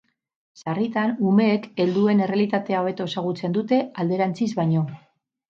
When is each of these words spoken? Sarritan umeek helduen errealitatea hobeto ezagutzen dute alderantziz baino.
Sarritan 0.61 1.11
umeek 1.31 1.67
helduen 1.85 2.23
errealitatea 2.27 2.81
hobeto 2.81 3.09
ezagutzen 3.13 3.55
dute 3.59 3.81
alderantziz 4.07 4.51
baino. 4.63 4.85